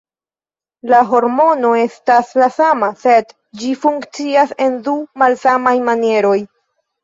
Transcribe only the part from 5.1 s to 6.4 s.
malsamaj manieroj.